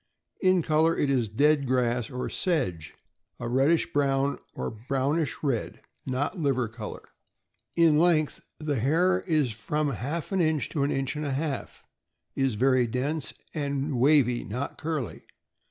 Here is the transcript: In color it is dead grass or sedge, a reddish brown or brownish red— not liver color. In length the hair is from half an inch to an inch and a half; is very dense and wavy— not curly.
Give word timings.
In 0.41 0.63
color 0.63 0.97
it 0.97 1.11
is 1.11 1.29
dead 1.29 1.67
grass 1.67 2.09
or 2.09 2.27
sedge, 2.27 2.95
a 3.39 3.47
reddish 3.47 3.93
brown 3.93 4.39
or 4.55 4.71
brownish 4.71 5.35
red— 5.43 5.79
not 6.17 6.39
liver 6.39 6.67
color. 6.67 7.03
In 7.75 7.99
length 7.99 8.39
the 8.57 8.79
hair 8.79 9.21
is 9.27 9.51
from 9.51 9.89
half 9.91 10.31
an 10.31 10.41
inch 10.41 10.69
to 10.69 10.81
an 10.81 10.89
inch 10.89 11.15
and 11.15 11.25
a 11.27 11.33
half; 11.33 11.83
is 12.35 12.55
very 12.55 12.87
dense 12.87 13.31
and 13.53 13.99
wavy— 13.99 14.43
not 14.43 14.79
curly. 14.79 15.21